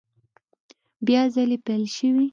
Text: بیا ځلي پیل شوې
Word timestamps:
بیا 1.05 1.21
ځلي 1.33 1.57
پیل 1.65 1.83
شوې 1.95 2.25